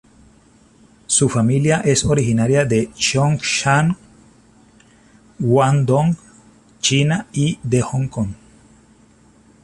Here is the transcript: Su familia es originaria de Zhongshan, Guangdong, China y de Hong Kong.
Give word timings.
Su 1.05 1.29
familia 1.29 1.81
es 1.85 2.05
originaria 2.05 2.65
de 2.65 2.89
Zhongshan, 2.97 3.95
Guangdong, 5.37 6.15
China 6.79 7.27
y 7.31 7.59
de 7.61 7.81
Hong 7.83 8.07
Kong. 8.07 8.33